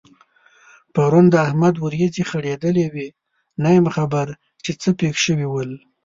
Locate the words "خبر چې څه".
3.95-4.89